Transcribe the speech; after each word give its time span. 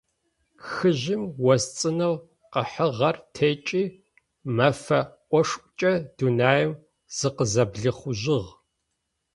Хыжьым 0.69 1.23
ос 1.53 1.63
цӏынэу 1.77 2.15
къыхьыгъэр 2.51 3.15
текӏи, 3.33 3.83
мэфэ 4.55 5.01
ошӏукӏэ 5.37 5.93
дунаим 6.15 6.71
зыкъызэблихъужьыгъ. 7.17 8.51